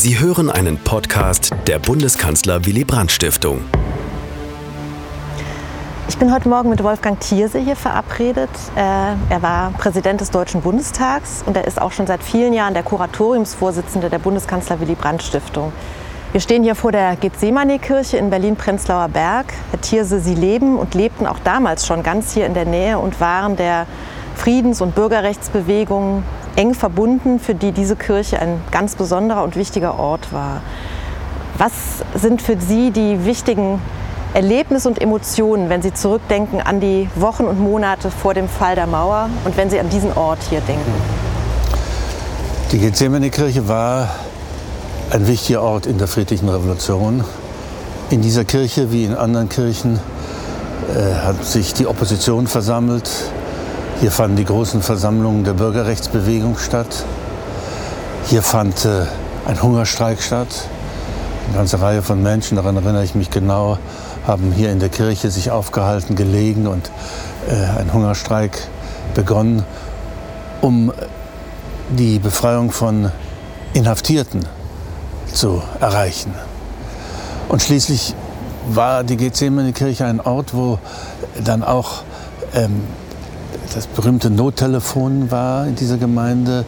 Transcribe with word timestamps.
Sie 0.00 0.20
hören 0.20 0.48
einen 0.48 0.78
Podcast 0.78 1.52
der 1.66 1.80
Bundeskanzler 1.80 2.64
Willy 2.64 2.84
Brandt 2.84 3.10
Stiftung. 3.10 3.62
Ich 6.08 6.16
bin 6.16 6.32
heute 6.32 6.48
Morgen 6.48 6.70
mit 6.70 6.84
Wolfgang 6.84 7.18
Thierse 7.18 7.58
hier 7.58 7.74
verabredet. 7.74 8.48
Äh, 8.76 8.80
er 8.80 9.42
war 9.42 9.72
Präsident 9.72 10.20
des 10.20 10.30
Deutschen 10.30 10.60
Bundestags 10.60 11.42
und 11.44 11.56
er 11.56 11.66
ist 11.66 11.82
auch 11.82 11.90
schon 11.90 12.06
seit 12.06 12.22
vielen 12.22 12.52
Jahren 12.52 12.74
der 12.74 12.84
Kuratoriumsvorsitzende 12.84 14.08
der 14.08 14.20
Bundeskanzler 14.20 14.78
Willy 14.78 14.94
Brandt 14.94 15.24
Stiftung. 15.24 15.72
Wir 16.30 16.40
stehen 16.40 16.62
hier 16.62 16.76
vor 16.76 16.92
der 16.92 17.16
Gethsemane-Kirche 17.16 18.18
in 18.18 18.30
Berlin-Prenzlauer 18.30 19.08
Berg. 19.08 19.46
Herr 19.72 19.80
Thierse, 19.80 20.20
Sie 20.20 20.36
leben 20.36 20.78
und 20.78 20.94
lebten 20.94 21.26
auch 21.26 21.40
damals 21.42 21.88
schon 21.88 22.04
ganz 22.04 22.32
hier 22.32 22.46
in 22.46 22.54
der 22.54 22.66
Nähe 22.66 23.00
und 23.00 23.20
waren 23.20 23.56
der 23.56 23.86
Friedens- 24.36 24.80
und 24.80 24.94
Bürgerrechtsbewegung 24.94 26.22
eng 26.58 26.74
verbunden, 26.74 27.38
für 27.38 27.54
die 27.54 27.70
diese 27.70 27.94
Kirche 27.94 28.40
ein 28.40 28.60
ganz 28.72 28.96
besonderer 28.96 29.44
und 29.44 29.54
wichtiger 29.54 29.98
Ort 29.98 30.32
war. 30.32 30.60
Was 31.56 31.72
sind 32.14 32.42
für 32.42 32.56
Sie 32.60 32.90
die 32.90 33.24
wichtigen 33.24 33.80
Erlebnisse 34.34 34.88
und 34.88 35.00
Emotionen, 35.00 35.70
wenn 35.70 35.82
Sie 35.82 35.94
zurückdenken 35.94 36.60
an 36.60 36.80
die 36.80 37.08
Wochen 37.14 37.44
und 37.44 37.60
Monate 37.60 38.10
vor 38.10 38.34
dem 38.34 38.48
Fall 38.48 38.74
der 38.74 38.88
Mauer 38.88 39.30
und 39.44 39.56
wenn 39.56 39.70
Sie 39.70 39.78
an 39.78 39.88
diesen 39.88 40.12
Ort 40.16 40.40
hier 40.50 40.60
denken? 40.60 40.92
Die 42.72 42.78
Gethsemane-Kirche 42.78 43.68
war 43.68 44.10
ein 45.10 45.26
wichtiger 45.28 45.62
Ort 45.62 45.86
in 45.86 45.96
der 45.96 46.08
friedlichen 46.08 46.48
Revolution. 46.48 47.24
In 48.10 48.20
dieser 48.20 48.44
Kirche 48.44 48.90
wie 48.90 49.04
in 49.04 49.14
anderen 49.14 49.48
Kirchen 49.48 50.00
äh, 50.88 51.14
hat 51.24 51.44
sich 51.44 51.72
die 51.72 51.86
Opposition 51.86 52.48
versammelt. 52.48 53.08
Hier 54.00 54.12
fanden 54.12 54.36
die 54.36 54.44
großen 54.44 54.80
Versammlungen 54.80 55.42
der 55.42 55.54
Bürgerrechtsbewegung 55.54 56.56
statt. 56.56 57.04
Hier 58.26 58.44
fand 58.44 58.84
äh, 58.84 59.06
ein 59.44 59.60
Hungerstreik 59.60 60.22
statt. 60.22 60.46
Eine 61.48 61.56
ganze 61.56 61.80
Reihe 61.80 62.02
von 62.02 62.22
Menschen, 62.22 62.54
daran 62.54 62.76
erinnere 62.76 63.02
ich 63.02 63.16
mich 63.16 63.28
genau, 63.28 63.76
haben 64.24 64.52
hier 64.52 64.70
in 64.70 64.78
der 64.78 64.88
Kirche 64.88 65.32
sich 65.32 65.50
aufgehalten, 65.50 66.14
gelegen 66.14 66.68
und 66.68 66.92
äh, 67.48 67.80
ein 67.80 67.92
Hungerstreik 67.92 68.68
begonnen, 69.14 69.64
um 70.60 70.92
die 71.88 72.20
Befreiung 72.20 72.70
von 72.70 73.10
Inhaftierten 73.72 74.46
zu 75.32 75.60
erreichen. 75.80 76.32
Und 77.48 77.62
schließlich 77.62 78.14
war 78.68 79.02
die 79.02 79.16
Gethsemane-Kirche 79.16 80.04
ein 80.04 80.20
Ort, 80.20 80.54
wo 80.54 80.78
dann 81.42 81.64
auch 81.64 82.02
ähm, 82.54 82.84
das 83.78 83.86
berühmte 83.86 84.28
Nottelefon 84.28 85.30
war 85.30 85.68
in 85.68 85.76
dieser 85.76 85.98
Gemeinde, 85.98 86.64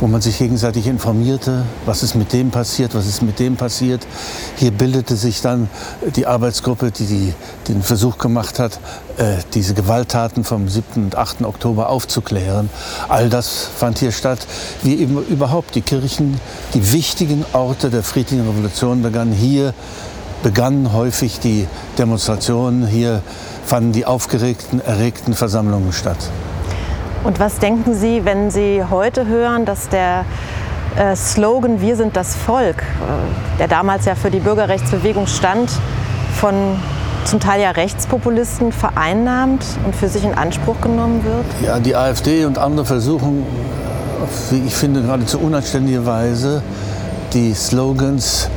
wo 0.00 0.08
man 0.08 0.20
sich 0.20 0.38
gegenseitig 0.38 0.88
informierte, 0.88 1.62
was 1.86 2.02
ist 2.02 2.16
mit 2.16 2.32
dem 2.32 2.50
passiert, 2.50 2.96
was 2.96 3.06
ist 3.06 3.22
mit 3.22 3.38
dem 3.38 3.54
passiert. 3.54 4.04
Hier 4.56 4.72
bildete 4.72 5.14
sich 5.14 5.40
dann 5.40 5.70
die 6.16 6.26
Arbeitsgruppe, 6.26 6.90
die, 6.90 7.06
die 7.06 7.34
den 7.68 7.84
Versuch 7.84 8.18
gemacht 8.18 8.58
hat, 8.58 8.80
äh, 9.18 9.36
diese 9.54 9.72
Gewalttaten 9.72 10.42
vom 10.42 10.68
7. 10.68 11.04
und 11.04 11.14
8. 11.14 11.42
Oktober 11.42 11.90
aufzuklären. 11.90 12.70
All 13.08 13.30
das 13.30 13.68
fand 13.76 14.00
hier 14.00 14.10
statt, 14.10 14.44
wie 14.82 14.96
eben 14.96 15.24
überhaupt 15.26 15.76
die 15.76 15.82
Kirchen, 15.82 16.40
die 16.74 16.92
wichtigen 16.92 17.44
Orte 17.52 17.88
der 17.88 18.02
friedlichen 18.02 18.48
Revolution 18.48 19.02
begannen 19.02 19.32
hier 19.32 19.74
begannen 20.42 20.92
häufig 20.92 21.40
die 21.40 21.66
Demonstrationen, 21.98 22.86
hier 22.86 23.22
fanden 23.64 23.92
die 23.92 24.06
aufgeregten, 24.06 24.80
erregten 24.80 25.34
Versammlungen 25.34 25.92
statt. 25.92 26.30
Und 27.24 27.40
was 27.40 27.58
denken 27.58 27.94
Sie, 27.94 28.24
wenn 28.24 28.50
Sie 28.50 28.82
heute 28.88 29.26
hören, 29.26 29.64
dass 29.64 29.88
der 29.88 30.24
äh, 30.96 31.16
Slogan 31.16 31.80
Wir 31.80 31.96
sind 31.96 32.16
das 32.16 32.34
Volk, 32.34 32.82
äh, 32.82 33.58
der 33.58 33.68
damals 33.68 34.04
ja 34.04 34.14
für 34.14 34.30
die 34.30 34.40
Bürgerrechtsbewegung 34.40 35.26
stand, 35.26 35.70
von 36.36 36.54
zum 37.24 37.40
Teil 37.40 37.60
ja 37.60 37.72
Rechtspopulisten 37.72 38.72
vereinnahmt 38.72 39.64
und 39.84 39.94
für 39.94 40.08
sich 40.08 40.24
in 40.24 40.34
Anspruch 40.34 40.80
genommen 40.80 41.22
wird? 41.24 41.44
Ja, 41.62 41.78
die 41.78 41.94
AfD 41.94 42.46
und 42.46 42.56
andere 42.56 42.86
versuchen, 42.86 43.44
wie 44.50 44.62
ich 44.66 44.74
finde, 44.74 45.02
geradezu 45.02 45.38
unanständige 45.38 46.06
Weise, 46.06 46.62
die 47.34 47.52
Slogans 47.52 48.48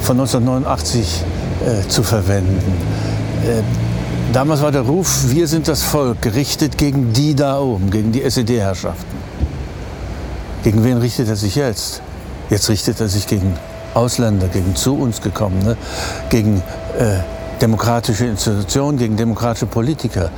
von 0.00 0.18
1989 0.18 1.24
äh, 1.60 1.88
zu 1.88 2.02
verwenden. 2.02 2.58
Äh, 3.44 3.62
damals 4.32 4.62
war 4.62 4.72
der 4.72 4.82
Ruf, 4.82 5.24
wir 5.28 5.46
sind 5.46 5.68
das 5.68 5.82
Volk, 5.82 6.22
gerichtet 6.22 6.78
gegen 6.78 7.12
die 7.12 7.34
da 7.34 7.60
oben, 7.60 7.90
gegen 7.90 8.12
die 8.12 8.22
SED-Herrschaften. 8.22 9.18
Gegen 10.62 10.84
wen 10.84 10.98
richtet 10.98 11.28
er 11.28 11.36
sich 11.36 11.54
jetzt? 11.54 12.02
Jetzt 12.50 12.68
richtet 12.68 13.00
er 13.00 13.08
sich 13.08 13.26
gegen 13.26 13.54
Ausländer, 13.94 14.48
gegen 14.48 14.76
zu 14.76 14.94
uns 14.96 15.20
gekommene, 15.20 15.76
gegen 16.28 16.58
äh, 16.98 17.20
demokratische 17.60 18.26
Institutionen, 18.26 18.98
gegen 18.98 19.16
demokratische 19.16 19.66
Politiker. 19.66 20.30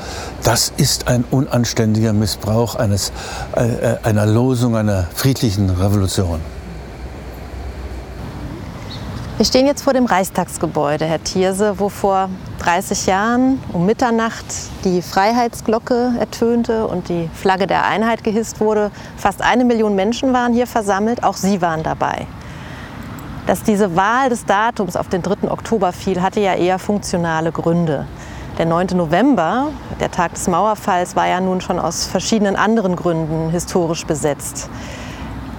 Das 0.43 0.73
ist 0.77 1.09
ein 1.09 1.25
unanständiger 1.31 2.13
Missbrauch 2.13 2.75
eines, 2.75 3.13
äh, 3.57 3.65
äh 3.65 3.97
einer 4.03 4.27
Losung 4.27 4.77
einer 4.77 5.07
friedlichen 5.15 5.71
Revolution. 5.71 6.41
Wir 9.43 9.47
stehen 9.47 9.67
jetzt 9.67 9.83
vor 9.83 9.93
dem 9.93 10.07
Reichstagsgebäude, 10.07 11.05
Herr 11.05 11.25
Thierse, 11.25 11.81
wo 11.81 11.89
vor 11.89 12.29
30 12.61 13.07
Jahren 13.07 13.61
um 13.73 13.87
Mitternacht 13.87 14.45
die 14.85 15.03
Freiheitsglocke 15.03 16.13
ertönte 16.17 16.87
und 16.87 17.09
die 17.09 17.29
Flagge 17.35 17.67
der 17.67 17.85
Einheit 17.85 18.23
gehisst 18.23 18.61
wurde. 18.61 18.93
Fast 19.17 19.43
eine 19.43 19.65
Million 19.65 19.97
Menschen 19.97 20.33
waren 20.33 20.53
hier 20.53 20.69
versammelt, 20.69 21.25
auch 21.25 21.35
Sie 21.35 21.61
waren 21.61 21.83
dabei. 21.83 22.29
Dass 23.49 23.65
diese 23.65 23.97
Wahl 23.97 24.29
des 24.29 24.45
Datums 24.45 24.95
auf 24.95 25.09
den 25.09 25.23
3. 25.23 25.51
Oktober 25.51 25.93
fiel, 25.93 26.23
hatte 26.23 26.39
ja 26.39 26.55
eher 26.55 26.79
funktionale 26.79 27.51
Gründe. 27.51 28.07
Der 28.59 28.67
9. 28.67 28.91
November, 28.95 29.71
der 29.99 30.13
Tag 30.13 30.35
des 30.35 30.47
Mauerfalls, 30.47 31.17
war 31.17 31.27
ja 31.27 31.41
nun 31.41 31.61
schon 31.61 31.81
aus 31.81 32.07
verschiedenen 32.07 32.55
anderen 32.55 32.95
Gründen 32.95 33.51
historisch 33.51 34.07
besetzt. 34.07 34.71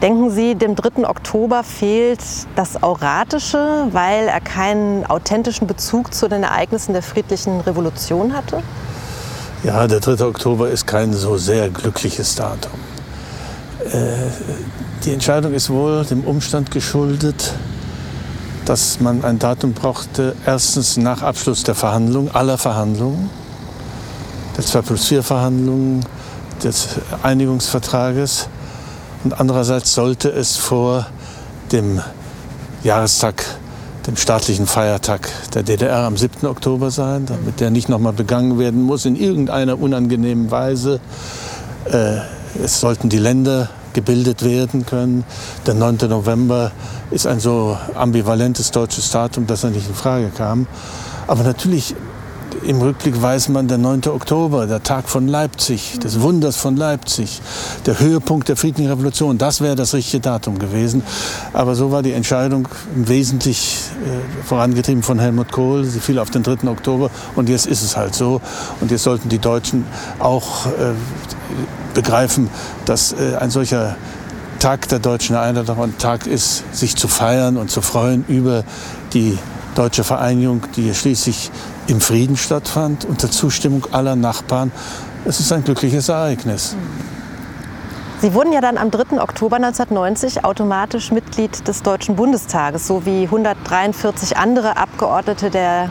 Denken 0.03 0.31
Sie, 0.31 0.55
dem 0.55 0.75
3. 0.75 1.07
Oktober 1.07 1.63
fehlt 1.63 2.19
das 2.57 2.83
Auratische, 2.83 3.87
weil 3.93 4.27
er 4.27 4.41
keinen 4.41 5.05
authentischen 5.05 5.65
Bezug 5.65 6.13
zu 6.13 6.27
den 6.27 6.43
Ereignissen 6.43 6.91
der 6.91 7.01
friedlichen 7.01 7.61
Revolution 7.61 8.33
hatte? 8.33 8.61
Ja, 9.63 9.87
der 9.87 10.01
3. 10.01 10.25
Oktober 10.25 10.69
ist 10.69 10.85
kein 10.87 11.13
so 11.13 11.37
sehr 11.37 11.69
glückliches 11.69 12.35
Datum. 12.35 12.73
Äh, 13.93 14.27
die 15.05 15.13
Entscheidung 15.13 15.53
ist 15.53 15.69
wohl 15.69 16.03
dem 16.03 16.25
Umstand 16.25 16.69
geschuldet, 16.69 17.53
dass 18.65 18.99
man 18.99 19.23
ein 19.23 19.39
Datum 19.39 19.71
brauchte, 19.71 20.35
erstens 20.45 20.97
nach 20.97 21.21
Abschluss 21.21 21.63
der 21.63 21.75
Verhandlungen, 21.75 22.29
aller 22.35 22.57
Verhandlungen, 22.57 23.29
der 24.57 24.65
2 24.65 24.81
plus 24.81 25.07
4 25.07 25.23
Verhandlungen, 25.23 26.05
des 26.61 26.87
Einigungsvertrages, 27.23 28.49
und 29.23 29.39
andererseits 29.39 29.93
sollte 29.93 30.29
es 30.29 30.57
vor 30.57 31.05
dem 31.71 32.01
Jahrestag, 32.83 33.45
dem 34.05 34.17
staatlichen 34.17 34.67
Feiertag 34.67 35.29
der 35.53 35.63
DDR 35.63 35.99
am 35.99 36.17
7. 36.17 36.45
Oktober 36.47 36.91
sein, 36.91 37.25
damit 37.25 37.59
der 37.59 37.71
nicht 37.71 37.87
nochmal 37.87 38.13
begangen 38.13 38.59
werden 38.59 38.81
muss 38.81 39.05
in 39.05 39.15
irgendeiner 39.15 39.79
unangenehmen 39.79 40.51
Weise. 40.51 40.99
Äh, 41.85 42.17
es 42.61 42.81
sollten 42.81 43.09
die 43.09 43.17
Länder 43.17 43.69
gebildet 43.93 44.43
werden 44.43 44.85
können. 44.85 45.23
Der 45.65 45.73
9. 45.73 45.97
November 46.09 46.71
ist 47.11 47.25
ein 47.25 47.39
so 47.39 47.77
ambivalentes 47.95 48.71
deutsches 48.71 49.11
Datum, 49.11 49.47
dass 49.47 49.63
er 49.63 49.69
nicht 49.69 49.87
in 49.87 49.95
Frage 49.95 50.31
kam. 50.35 50.67
Aber 51.27 51.43
natürlich 51.43 51.95
im 52.63 52.81
Rückblick 52.81 53.21
weiß 53.21 53.49
man, 53.49 53.67
der 53.67 53.77
9. 53.77 54.01
Oktober, 54.07 54.67
der 54.67 54.83
Tag 54.83 55.09
von 55.09 55.27
Leipzig, 55.27 55.99
des 55.99 56.21
Wunders 56.21 56.57
von 56.57 56.75
Leipzig, 56.75 57.41
der 57.85 57.99
Höhepunkt 57.99 58.49
der 58.49 58.55
friedlichen 58.55 58.89
Revolution, 58.89 59.37
das 59.37 59.61
wäre 59.61 59.75
das 59.75 59.93
richtige 59.93 60.21
Datum 60.21 60.59
gewesen. 60.59 61.03
Aber 61.53 61.75
so 61.75 61.91
war 61.91 62.03
die 62.03 62.13
Entscheidung 62.13 62.67
wesentlich 62.95 63.77
äh, 64.05 64.45
vorangetrieben 64.45 65.03
von 65.03 65.19
Helmut 65.19 65.51
Kohl. 65.51 65.83
Sie 65.85 65.99
fiel 65.99 66.19
auf 66.19 66.29
den 66.29 66.43
3. 66.43 66.67
Oktober 66.67 67.09
und 67.35 67.49
jetzt 67.49 67.65
ist 67.65 67.81
es 67.81 67.97
halt 67.97 68.15
so. 68.15 68.41
Und 68.81 68.91
jetzt 68.91 69.03
sollten 69.03 69.29
die 69.29 69.39
Deutschen 69.39 69.85
auch 70.19 70.65
äh, 70.67 70.93
begreifen, 71.93 72.49
dass 72.85 73.13
äh, 73.13 73.35
ein 73.39 73.49
solcher 73.49 73.95
Tag 74.59 74.87
der 74.87 74.99
deutschen 74.99 75.35
Einheit 75.35 75.69
auch 75.69 75.79
ein 75.79 75.97
Tag 75.97 76.25
ist, 76.25 76.63
sich 76.73 76.95
zu 76.95 77.07
feiern 77.07 77.57
und 77.57 77.69
zu 77.69 77.81
freuen 77.81 78.23
über 78.27 78.63
die 79.13 79.37
deutsche 79.75 80.03
Vereinigung, 80.03 80.61
die 80.75 80.93
schließlich 80.93 81.51
im 81.87 82.01
Frieden 82.01 82.37
stattfand, 82.37 83.05
unter 83.05 83.29
Zustimmung 83.29 83.85
aller 83.91 84.15
Nachbarn. 84.15 84.71
Es 85.25 85.39
ist 85.39 85.51
ein 85.51 85.63
glückliches 85.63 86.09
Ereignis. 86.09 86.75
Sie 88.21 88.33
wurden 88.33 88.53
ja 88.53 88.61
dann 88.61 88.77
am 88.77 88.89
3. 88.89 89.21
Oktober 89.21 89.57
1990 89.57 90.45
automatisch 90.45 91.11
Mitglied 91.11 91.67
des 91.67 91.83
Deutschen 91.83 92.15
Bundestages, 92.15 92.87
so 92.87 93.05
wie 93.05 93.23
143 93.23 94.37
andere 94.37 94.77
Abgeordnete 94.77 95.49
der 95.49 95.89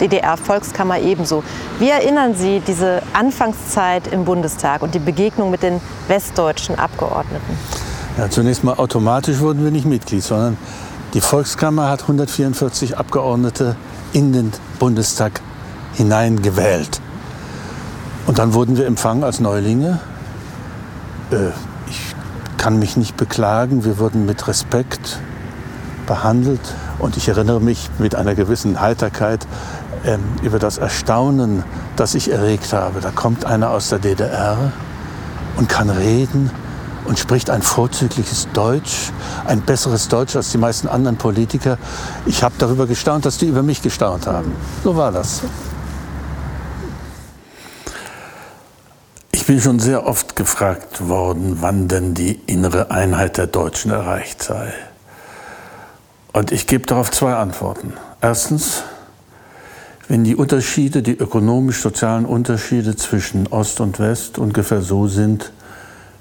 DDR-Volkskammer 0.00 0.98
ebenso. 0.98 1.44
Wie 1.78 1.88
erinnern 1.88 2.34
Sie 2.34 2.60
diese 2.66 3.02
Anfangszeit 3.12 4.08
im 4.08 4.24
Bundestag 4.24 4.82
und 4.82 4.94
die 4.94 4.98
Begegnung 4.98 5.50
mit 5.50 5.62
den 5.62 5.80
westdeutschen 6.08 6.78
Abgeordneten? 6.78 7.56
Ja, 8.16 8.28
zunächst 8.28 8.64
mal 8.64 8.74
automatisch 8.74 9.38
wurden 9.38 9.62
wir 9.62 9.70
nicht 9.70 9.86
Mitglied, 9.86 10.24
sondern 10.24 10.56
Die 11.14 11.22
Volkskammer 11.22 11.88
hat 11.88 12.02
144 12.02 12.98
Abgeordnete 12.98 13.76
in 14.12 14.32
den 14.32 14.52
Bundestag 14.78 15.40
hineingewählt. 15.94 17.00
Und 18.26 18.38
dann 18.38 18.54
wurden 18.54 18.76
wir 18.76 18.86
empfangen 18.86 19.24
als 19.24 19.40
Neulinge. 19.40 20.00
Äh, 21.30 21.48
ich 21.88 22.14
kann 22.56 22.78
mich 22.78 22.96
nicht 22.96 23.16
beklagen. 23.16 23.84
Wir 23.84 23.98
wurden 23.98 24.26
mit 24.26 24.46
Respekt 24.48 25.18
behandelt. 26.06 26.60
Und 26.98 27.16
ich 27.16 27.28
erinnere 27.28 27.60
mich 27.60 27.88
mit 27.98 28.14
einer 28.14 28.34
gewissen 28.34 28.80
Heiterkeit 28.80 29.46
ähm, 30.04 30.20
über 30.42 30.58
das 30.58 30.78
Erstaunen, 30.78 31.62
das 31.96 32.14
ich 32.14 32.30
erregt 32.30 32.72
habe. 32.72 33.00
Da 33.00 33.10
kommt 33.10 33.44
einer 33.44 33.70
aus 33.70 33.88
der 33.88 33.98
DDR 33.98 34.72
und 35.56 35.68
kann 35.68 35.90
reden 35.90 36.50
und 37.08 37.18
spricht 37.18 37.48
ein 37.48 37.62
vorzügliches 37.62 38.48
Deutsch, 38.52 39.10
ein 39.46 39.62
besseres 39.62 40.08
Deutsch 40.08 40.36
als 40.36 40.52
die 40.52 40.58
meisten 40.58 40.88
anderen 40.88 41.16
Politiker. 41.16 41.78
Ich 42.26 42.42
habe 42.42 42.54
darüber 42.58 42.86
gestaunt, 42.86 43.24
dass 43.24 43.38
die 43.38 43.46
über 43.46 43.62
mich 43.62 43.80
gestaunt 43.80 44.26
haben. 44.26 44.52
So 44.84 44.94
war 44.94 45.10
das. 45.10 45.42
Ich 49.32 49.46
bin 49.46 49.58
schon 49.60 49.80
sehr 49.80 50.06
oft 50.06 50.36
gefragt 50.36 51.08
worden, 51.08 51.58
wann 51.60 51.88
denn 51.88 52.12
die 52.12 52.38
innere 52.46 52.90
Einheit 52.90 53.38
der 53.38 53.46
Deutschen 53.46 53.90
erreicht 53.90 54.42
sei. 54.42 54.74
Und 56.34 56.52
ich 56.52 56.66
gebe 56.66 56.84
darauf 56.84 57.10
zwei 57.10 57.34
Antworten. 57.34 57.94
Erstens, 58.20 58.82
wenn 60.08 60.24
die 60.24 60.36
Unterschiede, 60.36 61.02
die 61.02 61.16
ökonomisch-sozialen 61.16 62.26
Unterschiede 62.26 62.96
zwischen 62.96 63.46
Ost 63.46 63.80
und 63.80 63.98
West 63.98 64.36
ungefähr 64.36 64.82
so 64.82 65.08
sind 65.08 65.52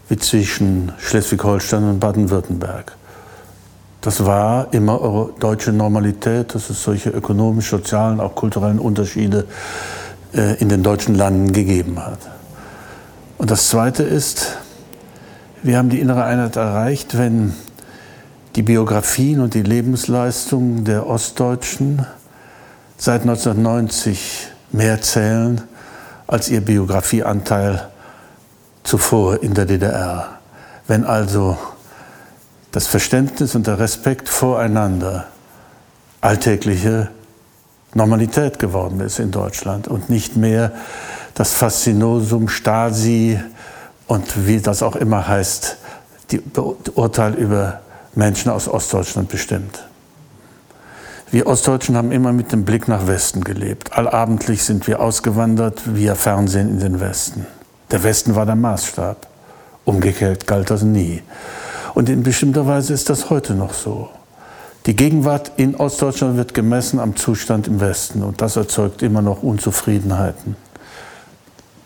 wie 0.10 0.18
zwischen 0.18 0.92
Schleswig-Holstein 1.00 1.84
und 1.84 2.00
Baden-Württemberg. 2.00 2.96
Das 4.02 4.26
war 4.26 4.74
immer 4.74 5.32
deutsche 5.40 5.74
Normalität, 5.74 6.56
dass 6.56 6.70
es 6.70 6.82
solche 6.84 7.10
ökonomisch-sozialen, 7.10 8.20
auch 8.20 8.36
kulturellen 8.36 8.80
Unterschiede 8.80 9.46
äh, 10.34 10.56
in 10.62 10.70
den 10.70 10.84
deutschen 10.84 11.16
Landen 11.16 11.52
gegeben 11.52 12.00
hat. 12.00 12.20
Und 13.38 13.52
das 13.52 13.70
Zweite 13.70 14.04
ist, 14.04 14.58
wir 15.64 15.78
haben 15.78 15.90
die 15.90 16.00
innere 16.00 16.24
Einheit 16.24 16.56
erreicht, 16.56 17.18
wenn 17.18 17.54
die 18.56 18.64
Biografien 18.64 19.42
und 19.42 19.54
die 19.54 19.64
Lebensleistungen 19.64 20.86
der 20.86 21.06
Ostdeutschen 21.08 22.06
seit 22.98 23.22
1990 23.22 24.48
mehr 24.72 25.02
zählen 25.02 25.62
als 26.28 26.50
ihr 26.50 26.62
Biografieanteil 26.62 27.90
zuvor 28.84 29.44
in 29.44 29.54
der 29.54 29.66
DDR. 29.66 30.40
Wenn 30.88 31.04
also 31.04 31.58
das 32.72 32.88
Verständnis 32.88 33.56
und 33.56 33.68
der 33.68 33.80
Respekt 33.80 34.30
voreinander 34.30 35.28
alltägliche 36.22 37.10
Normalität 37.94 38.60
geworden 38.60 39.00
ist 39.00 39.20
in 39.20 39.32
Deutschland 39.32 39.88
und 39.88 40.10
nicht 40.10 40.36
mehr 40.36 40.72
das 41.34 41.54
Faszinosum 41.54 42.50
Stasi 42.50 43.40
und 44.08 44.48
wie 44.48 44.60
das 44.60 44.84
auch 44.84 44.96
immer 44.96 45.28
heißt, 45.28 45.78
die 46.32 46.42
Urteil 46.96 47.34
über 47.36 47.82
Menschen 48.16 48.52
aus 48.52 48.68
Ostdeutschland 48.68 49.30
bestimmt. 49.30 49.88
Wir 51.30 51.48
Ostdeutschen 51.48 51.98
haben 51.98 52.12
immer 52.12 52.32
mit 52.32 52.52
dem 52.52 52.64
Blick 52.64 52.88
nach 52.88 53.06
Westen 53.06 53.44
gelebt. 53.44 53.94
Allabendlich 53.94 54.64
sind 54.64 54.88
wir 54.88 55.02
ausgewandert 55.02 55.82
via 55.96 56.16
Fernsehen 56.16 56.70
in 56.70 56.80
den 56.80 57.00
Westen. 57.00 57.46
Der 57.92 58.04
Westen 58.04 58.36
war 58.36 58.46
der 58.46 58.56
Maßstab. 58.56 59.28
Umgekehrt 59.86 60.48
galt 60.48 60.70
das 60.70 60.82
nie. 60.82 61.22
Und 61.94 62.10
in 62.10 62.24
bestimmter 62.24 62.68
Weise 62.68 62.94
ist 62.94 63.10
das 63.10 63.30
heute 63.30 63.54
noch 63.54 63.74
so. 63.74 64.10
Die 64.86 64.96
Gegenwart 64.96 65.52
in 65.58 65.76
Ostdeutschland 65.76 66.38
wird 66.38 66.54
gemessen 66.54 67.00
am 67.00 67.16
Zustand 67.16 67.68
im 67.68 67.80
Westen 67.80 68.24
und 68.24 68.42
das 68.42 68.56
erzeugt 68.56 69.02
immer 69.02 69.22
noch 69.22 69.44
Unzufriedenheiten. 69.44 70.56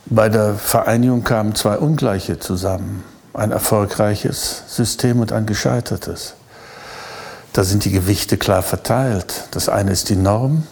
Bei 0.05 0.29
der 0.29 0.55
Vereinigung 0.55 1.23
kamen 1.23 1.55
zwei 1.55 1.77
Ungleiche 1.77 2.37
zusammen 2.39 3.03
ein 3.33 3.51
erfolgreiches 3.51 4.63
System 4.67 5.19
und 5.19 5.31
ein 5.31 5.45
gescheitertes. 5.45 6.33
Da 7.53 7.63
sind 7.63 7.85
die 7.85 7.91
Gewichte 7.91 8.37
klar 8.37 8.61
verteilt. 8.61 9.45
Das 9.51 9.69
eine 9.69 9.91
ist 9.91 10.09
die 10.09 10.15
Norm, 10.15 10.67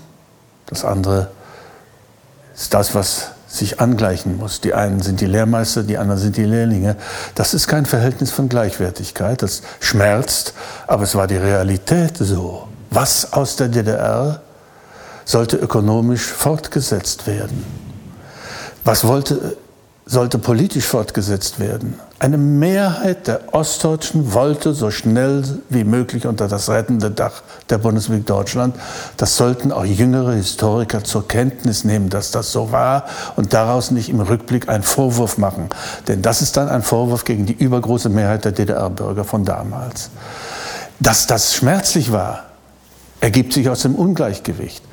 das 0.65 0.85
andere 0.85 1.31
ist 2.53 2.73
das, 2.73 2.93
was 2.95 3.31
sich 3.49 3.81
angleichen 3.81 4.37
muss. 4.37 4.61
Die 4.61 4.73
einen 4.73 5.01
sind 5.01 5.21
die 5.21 5.25
Lehrmeister, 5.25 5.83
die 5.83 5.97
anderen 5.97 6.21
sind 6.21 6.37
die 6.37 6.45
Lehrlinge. 6.45 6.95
Das 7.33 7.53
ist 7.53 7.67
kein 7.67 7.85
Verhältnis 7.85 8.31
von 8.31 8.47
Gleichwertigkeit, 8.47 9.41
das 9.41 9.63
schmerzt, 9.79 10.53
aber 10.87 11.03
es 11.03 11.15
war 11.15 11.27
die 11.27 11.37
Realität 11.37 12.17
so. 12.17 12.67
Was 12.91 13.33
aus 13.33 13.55
der 13.55 13.67
DDR 13.67 14.41
sollte 15.25 15.57
ökonomisch 15.57 16.23
fortgesetzt 16.23 17.25
werden? 17.27 17.65
Was 18.83 19.05
wollte 19.05 19.57
sollte 20.09 20.39
politisch 20.39 20.85
fortgesetzt 20.85 21.59
werden. 21.59 21.99
Eine 22.17 22.39
Mehrheit 22.39 23.27
der 23.27 23.53
Ostdeutschen 23.53 24.33
wollte 24.33 24.73
so 24.73 24.89
schnell 24.89 25.43
wie 25.69 25.83
möglich 25.83 26.25
unter 26.25 26.47
das 26.47 26.67
rettende 26.67 27.11
Dach 27.11 27.43
der 27.69 27.77
Bundesrepublik 27.77 28.25
Deutschland. 28.25 28.75
Das 29.17 29.37
sollten 29.37 29.71
auch 29.71 29.85
jüngere 29.85 30.33
Historiker 30.33 31.03
zur 31.03 31.27
Kenntnis 31.27 31.83
nehmen, 31.83 32.09
dass 32.09 32.31
das 32.31 32.51
so 32.51 32.71
war 32.71 33.05
und 33.35 33.53
daraus 33.53 33.91
nicht 33.91 34.09
im 34.09 34.19
Rückblick 34.19 34.67
einen 34.67 34.83
Vorwurf 34.83 35.37
machen. 35.37 35.69
Denn 36.07 36.23
das 36.23 36.41
ist 36.41 36.57
dann 36.57 36.69
ein 36.69 36.81
Vorwurf 36.81 37.23
gegen 37.23 37.45
die 37.45 37.53
übergroße 37.53 38.09
Mehrheit 38.09 38.45
der 38.45 38.51
DDR-Bürger 38.51 39.23
von 39.23 39.45
damals. 39.45 40.09
Dass 40.99 41.27
das 41.27 41.53
schmerzlich 41.53 42.11
war, 42.11 42.45
ergibt 43.21 43.53
sich 43.53 43.69
aus 43.69 43.83
dem 43.83 43.93
Ungleichgewicht. 43.93 44.83